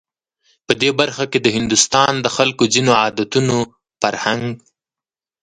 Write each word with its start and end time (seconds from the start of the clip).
په 0.65 0.73
دې 0.81 0.89
برخه 0.99 1.23
کې 1.31 1.39
د 1.41 1.47
هندوستان 1.57 2.13
د 2.21 2.27
خلکو 2.35 2.63
ځینو 2.73 2.91
عادتونو، 3.01 3.57
فرهنک 4.01 4.57